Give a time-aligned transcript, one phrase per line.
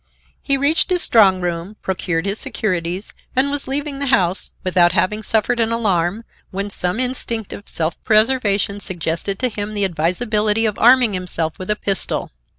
[0.41, 5.21] He reached his strong room, procured his securities and was leaving the house, without having
[5.21, 10.79] suffered an alarm, when some instinct of self preservation suggested to him the advisability of
[10.79, 12.31] arming himself with a pistol.